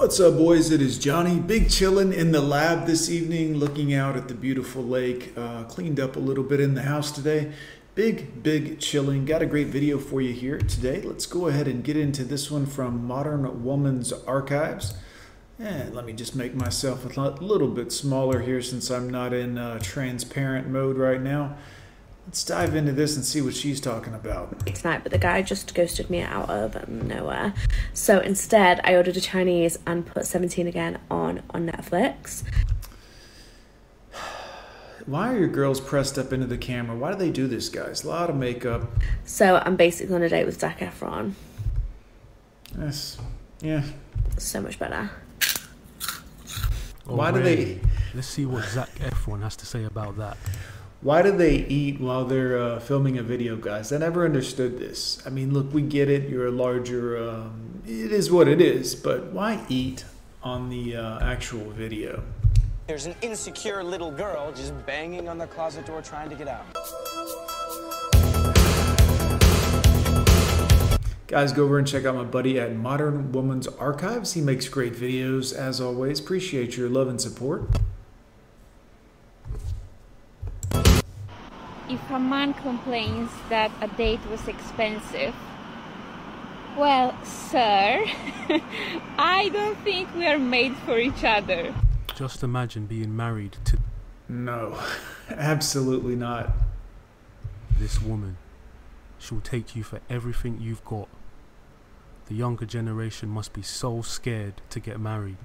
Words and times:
What's 0.00 0.18
up, 0.18 0.38
boys? 0.38 0.70
It 0.70 0.80
is 0.80 0.98
Johnny. 0.98 1.38
Big 1.38 1.66
chillin' 1.66 2.10
in 2.10 2.32
the 2.32 2.40
lab 2.40 2.86
this 2.86 3.10
evening, 3.10 3.56
looking 3.56 3.92
out 3.92 4.16
at 4.16 4.28
the 4.28 4.34
beautiful 4.34 4.82
lake. 4.82 5.34
Uh, 5.36 5.64
cleaned 5.64 6.00
up 6.00 6.16
a 6.16 6.18
little 6.18 6.42
bit 6.42 6.58
in 6.58 6.72
the 6.72 6.84
house 6.84 7.10
today. 7.10 7.52
Big, 7.94 8.42
big 8.42 8.80
chilling. 8.80 9.26
Got 9.26 9.42
a 9.42 9.46
great 9.46 9.66
video 9.66 9.98
for 9.98 10.22
you 10.22 10.32
here 10.32 10.56
today. 10.56 11.02
Let's 11.02 11.26
go 11.26 11.48
ahead 11.48 11.68
and 11.68 11.84
get 11.84 11.98
into 11.98 12.24
this 12.24 12.50
one 12.50 12.64
from 12.64 13.06
Modern 13.06 13.62
Woman's 13.62 14.10
Archives. 14.10 14.94
And 15.58 15.94
let 15.94 16.06
me 16.06 16.14
just 16.14 16.34
make 16.34 16.54
myself 16.54 17.04
a 17.04 17.20
little 17.20 17.68
bit 17.68 17.92
smaller 17.92 18.40
here 18.40 18.62
since 18.62 18.90
I'm 18.90 19.10
not 19.10 19.34
in 19.34 19.58
uh, 19.58 19.80
transparent 19.80 20.66
mode 20.66 20.96
right 20.96 21.20
now. 21.20 21.58
Let's 22.26 22.44
dive 22.44 22.76
into 22.76 22.92
this 22.92 23.16
and 23.16 23.24
see 23.24 23.40
what 23.40 23.54
she's 23.54 23.80
talking 23.80 24.14
about. 24.14 24.64
Tonight, 24.66 25.02
but 25.02 25.10
the 25.10 25.18
guy 25.18 25.42
just 25.42 25.74
ghosted 25.74 26.10
me 26.10 26.20
out 26.20 26.48
of 26.48 26.88
nowhere. 26.88 27.54
So 27.92 28.20
instead, 28.20 28.80
I 28.84 28.94
ordered 28.94 29.16
a 29.16 29.20
Chinese 29.20 29.78
and 29.86 30.06
put 30.06 30.26
17 30.26 30.66
again 30.66 31.00
on 31.10 31.42
on 31.50 31.66
Netflix. 31.66 32.44
Why 35.06 35.32
are 35.34 35.38
your 35.38 35.48
girls 35.48 35.80
pressed 35.80 36.18
up 36.18 36.32
into 36.32 36.46
the 36.46 36.58
camera? 36.58 36.96
Why 36.96 37.10
do 37.12 37.18
they 37.18 37.30
do 37.30 37.48
this, 37.48 37.68
guys? 37.68 38.04
A 38.04 38.08
lot 38.08 38.30
of 38.30 38.36
makeup. 38.36 38.88
So 39.24 39.60
I'm 39.64 39.74
basically 39.74 40.14
on 40.14 40.22
a 40.22 40.28
date 40.28 40.44
with 40.44 40.60
Zac 40.60 40.78
Efron. 40.78 41.32
Yes. 42.78 43.18
Yeah. 43.60 43.82
So 44.38 44.60
much 44.60 44.78
better. 44.78 45.10
Oh, 47.08 47.16
Why 47.16 47.32
do 47.32 47.42
they? 47.42 47.80
Let's 48.14 48.28
see 48.28 48.46
what 48.46 48.64
Zac 48.66 48.88
Efron 49.00 49.42
has 49.42 49.56
to 49.56 49.66
say 49.66 49.84
about 49.84 50.16
that. 50.18 50.36
Why 51.02 51.22
do 51.22 51.32
they 51.32 51.56
eat 51.56 51.98
while 51.98 52.26
they're 52.26 52.60
uh, 52.60 52.78
filming 52.78 53.16
a 53.16 53.22
video, 53.22 53.56
guys? 53.56 53.90
I 53.90 53.96
never 53.96 54.22
understood 54.22 54.78
this. 54.78 55.22
I 55.24 55.30
mean, 55.30 55.54
look, 55.54 55.72
we 55.72 55.80
get 55.80 56.10
it. 56.10 56.28
You're 56.28 56.48
a 56.48 56.50
larger. 56.50 57.16
Um, 57.16 57.82
it 57.86 58.12
is 58.12 58.30
what 58.30 58.48
it 58.48 58.60
is. 58.60 58.94
But 58.94 59.32
why 59.32 59.64
eat 59.70 60.04
on 60.42 60.68
the 60.68 60.96
uh, 60.96 61.20
actual 61.20 61.70
video? 61.70 62.22
There's 62.86 63.06
an 63.06 63.14
insecure 63.22 63.82
little 63.82 64.10
girl 64.10 64.52
just 64.52 64.74
banging 64.84 65.26
on 65.26 65.38
the 65.38 65.46
closet 65.46 65.86
door 65.86 66.02
trying 66.02 66.28
to 66.28 66.36
get 66.36 66.48
out. 66.48 66.66
Guys, 71.28 71.54
go 71.54 71.64
over 71.64 71.78
and 71.78 71.88
check 71.88 72.04
out 72.04 72.14
my 72.14 72.24
buddy 72.24 72.60
at 72.60 72.76
Modern 72.76 73.32
Woman's 73.32 73.66
Archives. 73.66 74.34
He 74.34 74.42
makes 74.42 74.68
great 74.68 74.92
videos, 74.92 75.56
as 75.56 75.80
always. 75.80 76.20
Appreciate 76.20 76.76
your 76.76 76.90
love 76.90 77.08
and 77.08 77.18
support. 77.18 77.70
If 81.92 82.10
a 82.10 82.18
man 82.18 82.54
complains 82.54 83.30
that 83.48 83.70
a 83.80 83.88
date 83.88 84.20
was 84.30 84.46
expensive, 84.48 85.34
well, 86.78 87.12
sir, 87.24 88.04
I 89.18 89.48
don't 89.52 89.76
think 89.78 90.14
we 90.14 90.26
are 90.26 90.38
made 90.38 90.76
for 90.76 90.98
each 90.98 91.24
other. 91.24 91.74
Just 92.14 92.42
imagine 92.42 92.86
being 92.86 93.14
married 93.16 93.56
to 93.64 93.78
No, 94.28 94.78
absolutely 95.30 96.14
not. 96.16 96.52
this 97.78 98.00
woman. 98.00 98.36
She'll 99.18 99.40
take 99.40 99.74
you 99.76 99.82
for 99.82 100.00
everything 100.08 100.58
you've 100.60 100.84
got. 100.84 101.08
The 102.26 102.34
younger 102.36 102.64
generation 102.66 103.28
must 103.28 103.52
be 103.52 103.62
so 103.62 104.02
scared 104.02 104.62
to 104.70 104.80
get 104.80 105.00
married. 105.00 105.38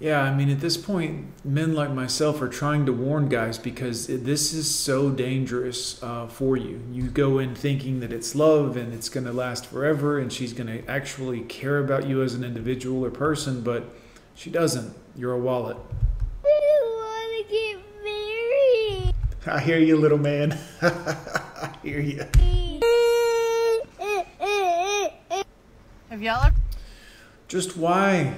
Yeah, 0.00 0.22
I 0.22 0.32
mean, 0.32 0.48
at 0.48 0.60
this 0.60 0.76
point, 0.76 1.26
men 1.44 1.74
like 1.74 1.90
myself 1.90 2.40
are 2.40 2.48
trying 2.48 2.86
to 2.86 2.92
warn 2.92 3.28
guys 3.28 3.58
because 3.58 4.06
this 4.06 4.52
is 4.52 4.72
so 4.72 5.10
dangerous 5.10 6.00
uh, 6.00 6.28
for 6.28 6.56
you. 6.56 6.80
You 6.92 7.10
go 7.10 7.40
in 7.40 7.56
thinking 7.56 7.98
that 8.00 8.12
it's 8.12 8.36
love 8.36 8.76
and 8.76 8.94
it's 8.94 9.08
going 9.08 9.26
to 9.26 9.32
last 9.32 9.66
forever 9.66 10.20
and 10.20 10.32
she's 10.32 10.52
going 10.52 10.68
to 10.68 10.88
actually 10.88 11.40
care 11.40 11.80
about 11.80 12.06
you 12.06 12.22
as 12.22 12.34
an 12.34 12.44
individual 12.44 13.04
or 13.04 13.10
person, 13.10 13.62
but 13.62 13.86
she 14.36 14.50
doesn't. 14.50 14.94
You're 15.16 15.32
a 15.32 15.38
wallet. 15.38 15.76
I 16.44 16.80
want 16.84 17.48
to 17.48 17.52
get 17.52 17.80
married. 18.04 19.14
I 19.48 19.58
hear 19.58 19.78
you, 19.80 19.96
little 19.96 20.18
man. 20.18 20.56
I 20.80 21.72
hear 21.82 21.98
you. 21.98 22.18
Have 26.08 26.22
y'all 26.22 26.46
ever 26.46 26.56
Just 27.48 27.76
why? 27.76 28.34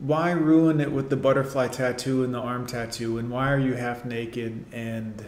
Why 0.00 0.30
ruin 0.30 0.80
it 0.80 0.90
with 0.92 1.10
the 1.10 1.16
butterfly 1.16 1.68
tattoo 1.68 2.24
and 2.24 2.32
the 2.32 2.38
arm 2.38 2.66
tattoo? 2.66 3.18
And 3.18 3.30
why 3.30 3.52
are 3.52 3.58
you 3.58 3.74
half 3.74 4.04
naked 4.06 4.64
and 4.72 5.24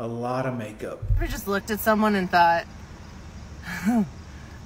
a 0.00 0.06
lot 0.06 0.46
of 0.46 0.56
makeup? 0.56 1.02
ever 1.16 1.26
just 1.26 1.46
looked 1.46 1.70
at 1.70 1.78
someone 1.78 2.14
and 2.14 2.30
thought, 2.30 2.64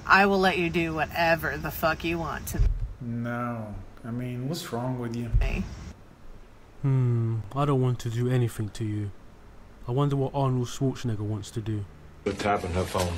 I 0.07 0.25
will 0.25 0.39
let 0.39 0.57
you 0.57 0.69
do 0.69 0.93
whatever 0.93 1.57
the 1.57 1.71
fuck 1.71 2.03
you 2.05 2.17
want 2.19 2.47
to 2.47 2.61
No. 3.01 3.75
I 4.05 4.11
mean, 4.11 4.47
what's 4.47 4.71
wrong 4.71 4.97
with 4.97 5.13
you? 5.13 5.29
me? 5.41 5.63
Hmm, 6.81 7.39
I 7.53 7.65
don't 7.65 7.81
want 7.81 7.99
to 7.99 8.09
do 8.09 8.29
anything 8.29 8.69
to 8.69 8.85
you. 8.85 9.11
I 9.89 9.91
wonder 9.91 10.15
what 10.15 10.31
Arnold 10.33 10.67
Schwarzenegger 10.67 11.19
wants 11.19 11.51
to 11.51 11.59
do. 11.59 11.83
tapping 12.37 12.71
her 12.71 12.83
phone. 12.85 13.13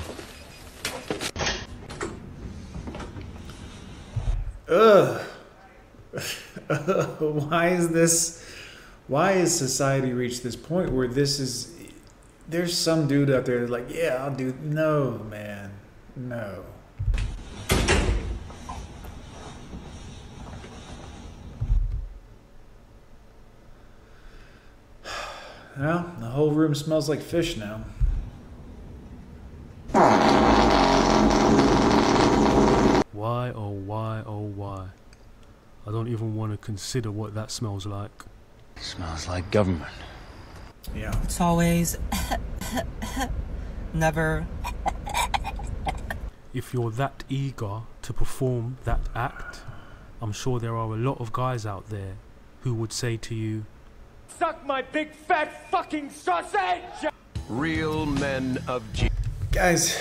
Ugh. 4.68 5.20
why 7.20 7.68
is 7.68 7.88
this? 7.88 8.44
Why 9.08 9.32
has 9.32 9.56
society 9.56 10.12
reached 10.12 10.42
this 10.42 10.56
point 10.56 10.92
where 10.92 11.08
this 11.08 11.40
is? 11.40 11.74
There's 12.48 12.76
some 12.76 13.08
dude 13.08 13.30
out 13.30 13.46
there 13.46 13.60
that's 13.60 13.70
like, 13.70 13.88
yeah, 13.88 14.22
I'll 14.22 14.34
do. 14.34 14.54
No, 14.62 15.24
man, 15.30 15.72
no. 16.14 16.64
Well, 25.78 26.14
the 26.18 26.26
whole 26.26 26.50
room 26.50 26.74
smells 26.74 27.08
like 27.08 27.22
fish 27.22 27.56
now. 27.56 27.82
Why, 33.12 33.52
oh 33.54 33.70
why, 33.70 34.22
oh 34.26 34.40
why? 34.40 34.88
I 35.86 35.90
don't 35.90 36.08
even 36.08 36.36
want 36.36 36.52
to 36.52 36.58
consider 36.58 37.10
what 37.10 37.34
that 37.34 37.50
smells 37.50 37.86
like. 37.86 38.24
Smells 38.76 39.26
like 39.28 39.50
government. 39.50 39.90
Yeah. 40.94 41.12
It's 41.22 41.40
always 41.40 41.98
never 43.94 44.46
If 46.54 46.74
you're 46.74 46.90
that 46.92 47.24
eager 47.28 47.80
to 48.02 48.12
perform 48.12 48.76
that 48.84 49.00
act, 49.14 49.60
I'm 50.20 50.32
sure 50.32 50.60
there 50.60 50.76
are 50.76 50.92
a 50.92 50.96
lot 50.96 51.20
of 51.20 51.32
guys 51.32 51.64
out 51.64 51.88
there 51.88 52.14
who 52.60 52.74
would 52.74 52.92
say 52.92 53.16
to 53.16 53.34
you, 53.34 53.64
Suck 54.38 54.64
my 54.66 54.82
big 54.82 55.12
fat 55.12 55.70
fucking 55.70 56.10
sausage! 56.10 57.10
Real 57.48 58.06
men 58.06 58.58
of 58.68 58.82
G. 58.92 59.08
Guys, 59.50 59.98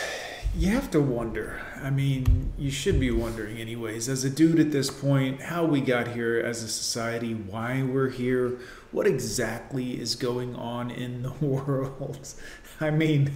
you 0.56 0.70
have 0.70 0.92
to 0.92 1.00
wonder. 1.00 1.62
I 1.82 1.90
mean, 1.90 2.54
you 2.58 2.72
should 2.72 3.00
be 3.00 3.12
wondering, 3.12 3.58
anyways, 3.58 4.10
as 4.10 4.24
a 4.24 4.30
dude 4.30 4.60
at 4.60 4.72
this 4.72 4.90
point, 4.90 5.42
how 5.42 5.66
we 5.66 5.80
got 5.82 6.10
here 6.10 6.40
as 6.40 6.64
a 6.64 6.68
society, 6.68 7.34
why 7.34 7.84
we're 7.84 8.10
here, 8.10 8.58
what 8.92 9.08
exactly 9.08 10.00
is 10.00 10.16
going 10.16 10.56
on 10.56 10.92
in 10.92 11.24
the 11.24 11.32
world. 11.46 12.34
I 12.80 12.92
mean, 12.92 13.32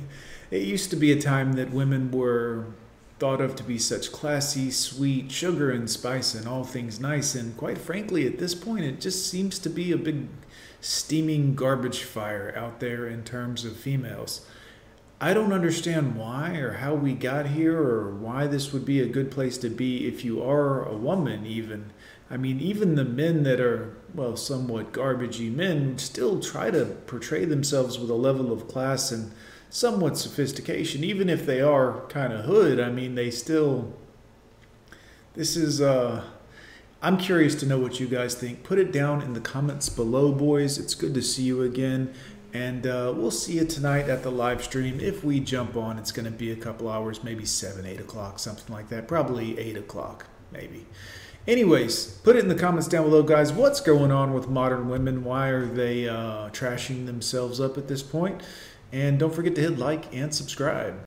it 0.51 0.63
used 0.63 0.89
to 0.89 0.95
be 0.95 1.11
a 1.11 1.21
time 1.21 1.53
that 1.53 1.71
women 1.71 2.11
were 2.11 2.65
thought 3.17 3.39
of 3.39 3.55
to 3.55 3.63
be 3.63 3.79
such 3.79 4.11
classy, 4.11 4.69
sweet, 4.69 5.31
sugar 5.31 5.71
and 5.71 5.89
spice 5.89 6.35
and 6.35 6.47
all 6.47 6.65
things 6.65 6.99
nice. 6.99 7.33
And 7.33 7.55
quite 7.55 7.77
frankly, 7.77 8.27
at 8.27 8.39
this 8.39 8.53
point, 8.53 8.83
it 8.83 8.99
just 8.99 9.29
seems 9.29 9.57
to 9.59 9.69
be 9.69 9.93
a 9.93 9.97
big 9.97 10.27
steaming 10.81 11.55
garbage 11.55 12.03
fire 12.03 12.53
out 12.57 12.81
there 12.81 13.07
in 13.07 13.23
terms 13.23 13.63
of 13.63 13.77
females. 13.77 14.45
I 15.25 15.33
don't 15.33 15.53
understand 15.53 16.17
why 16.17 16.57
or 16.57 16.73
how 16.73 16.93
we 16.93 17.13
got 17.13 17.47
here 17.47 17.81
or 17.81 18.11
why 18.11 18.45
this 18.45 18.71
would 18.71 18.85
be 18.85 18.99
a 18.99 19.07
good 19.07 19.31
place 19.31 19.57
to 19.57 19.71
be 19.71 20.07
if 20.07 20.23
you 20.23 20.43
are 20.43 20.87
a 20.87 20.95
woman, 20.95 21.47
even. 21.47 21.89
I 22.29 22.37
mean, 22.37 22.59
even 22.59 22.93
the 22.93 23.05
men 23.05 23.41
that 23.41 23.59
are, 23.59 23.97
well, 24.13 24.37
somewhat 24.37 24.91
garbagey 24.91 25.51
men 25.51 25.97
still 25.97 26.39
try 26.39 26.69
to 26.69 26.85
portray 27.07 27.43
themselves 27.43 27.97
with 27.97 28.11
a 28.11 28.13
level 28.13 28.51
of 28.51 28.67
class 28.67 29.11
and 29.11 29.31
somewhat 29.71 30.19
sophistication, 30.19 31.03
even 31.03 31.27
if 31.27 31.47
they 31.47 31.59
are 31.59 32.01
kind 32.01 32.31
of 32.31 32.45
hood. 32.45 32.79
I 32.79 32.91
mean, 32.91 33.15
they 33.15 33.31
still. 33.31 33.93
This 35.33 35.57
is, 35.57 35.81
uh, 35.81 36.23
I'm 37.01 37.17
curious 37.17 37.55
to 37.55 37.65
know 37.65 37.79
what 37.79 37.99
you 37.99 38.05
guys 38.07 38.35
think. 38.35 38.61
Put 38.61 38.77
it 38.77 38.91
down 38.91 39.23
in 39.23 39.33
the 39.33 39.41
comments 39.41 39.89
below, 39.89 40.31
boys. 40.31 40.77
It's 40.77 40.93
good 40.93 41.15
to 41.15 41.23
see 41.23 41.43
you 41.43 41.63
again. 41.63 42.13
And 42.55 42.87
uh, 42.87 43.13
we'll 43.13 43.31
see 43.31 43.57
you 43.57 43.65
tonight 43.65 44.07
at 44.07 44.23
the 44.23 44.31
live 44.31 44.63
stream. 44.63 45.01
If 45.01 45.25
we 45.25 45.41
jump 45.41 45.75
on, 45.75 45.99
it's 45.99 46.13
going 46.13 46.23
to 46.23 46.31
be 46.31 46.51
a 46.51 46.55
couple 46.55 46.87
hours, 46.87 47.21
maybe 47.21 47.43
7, 47.43 47.85
8 47.85 47.99
o'clock, 47.99 48.39
something 48.39 48.73
like 48.73 48.87
that. 48.87 49.09
Probably 49.09 49.59
8 49.59 49.75
o'clock, 49.75 50.27
maybe. 50.53 50.85
Anyways, 51.49 52.05
put 52.23 52.37
it 52.37 52.39
in 52.39 52.47
the 52.47 52.55
comments 52.55 52.87
down 52.87 53.03
below, 53.03 53.23
guys. 53.23 53.51
What's 53.51 53.81
going 53.81 54.09
on 54.09 54.33
with 54.33 54.47
modern 54.47 54.87
women? 54.87 55.25
Why 55.25 55.49
are 55.49 55.65
they 55.65 56.07
uh, 56.07 56.49
trashing 56.51 57.07
themselves 57.07 57.59
up 57.59 57.77
at 57.77 57.89
this 57.89 58.01
point? 58.01 58.41
And 58.89 59.19
don't 59.19 59.35
forget 59.35 59.53
to 59.55 59.61
hit 59.61 59.77
like 59.77 60.15
and 60.15 60.33
subscribe. 60.33 61.04